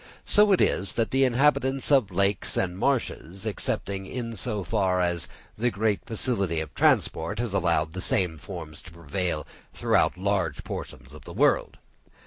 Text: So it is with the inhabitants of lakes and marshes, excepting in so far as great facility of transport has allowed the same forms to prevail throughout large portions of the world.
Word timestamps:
So 0.25 0.51
it 0.51 0.61
is 0.61 0.97
with 0.97 1.11
the 1.11 1.25
inhabitants 1.25 1.91
of 1.91 2.09
lakes 2.09 2.57
and 2.57 2.75
marshes, 2.75 3.45
excepting 3.45 4.07
in 4.07 4.35
so 4.35 4.63
far 4.63 4.99
as 4.99 5.27
great 5.69 6.03
facility 6.07 6.59
of 6.59 6.73
transport 6.73 7.37
has 7.37 7.53
allowed 7.53 7.93
the 7.93 8.01
same 8.01 8.39
forms 8.39 8.81
to 8.81 8.91
prevail 8.91 9.45
throughout 9.75 10.17
large 10.17 10.63
portions 10.63 11.13
of 11.13 11.25
the 11.25 11.33
world. 11.33 11.77